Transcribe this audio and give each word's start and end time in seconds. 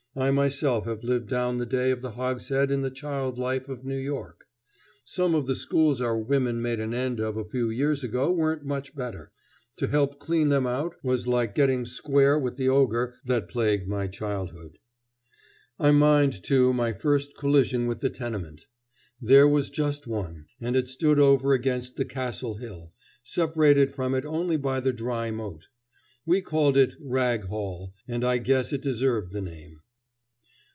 I 0.13 0.29
myself 0.29 0.83
have 0.87 1.05
lived 1.05 1.29
down 1.29 1.57
the 1.57 1.65
day 1.65 1.89
of 1.89 2.01
the 2.01 2.11
hogshead 2.11 2.69
in 2.69 2.81
the 2.81 2.91
child 2.91 3.37
life 3.39 3.69
of 3.69 3.85
New 3.85 3.95
York. 3.97 4.43
Some 5.05 5.33
of 5.33 5.47
the 5.47 5.55
schools 5.55 6.01
our 6.01 6.17
women 6.19 6.61
made 6.61 6.81
an 6.81 6.93
end 6.93 7.21
of 7.21 7.37
a 7.37 7.45
few 7.47 7.69
years 7.69 8.03
ago 8.03 8.29
weren't 8.29 8.65
much 8.65 8.93
better. 8.93 9.31
To 9.77 9.87
help 9.87 10.19
clean 10.19 10.49
them 10.49 10.67
out 10.67 10.95
was 11.01 11.29
like 11.29 11.55
getting 11.55 11.85
square 11.85 12.37
with 12.37 12.57
the 12.57 12.67
ogre 12.67 13.15
that 13.23 13.47
plagued 13.47 13.87
my 13.87 14.07
childhood. 14.07 14.79
I 15.79 15.91
mind, 15.91 16.43
too, 16.43 16.73
my 16.73 16.91
first 16.91 17.37
collision 17.37 17.87
with 17.87 18.01
the 18.01 18.09
tenement. 18.09 18.65
There 19.21 19.47
was 19.47 19.69
just 19.69 20.07
one, 20.07 20.47
and 20.59 20.75
it 20.75 20.89
stood 20.89 21.19
over 21.19 21.53
against 21.53 21.95
the 21.95 22.03
castle 22.03 22.55
hill, 22.55 22.91
separated 23.23 23.95
from 23.95 24.13
it 24.13 24.25
only 24.25 24.57
by 24.57 24.81
the 24.81 24.91
dry 24.91 25.31
moat. 25.31 25.67
We 26.25 26.41
called 26.41 26.75
it 26.75 26.95
Rag 26.99 27.45
Hall, 27.45 27.93
and 28.09 28.25
I 28.25 28.39
guess 28.39 28.73
it 28.73 28.81
deserved 28.81 29.31
the 29.31 29.39
name. 29.41 29.77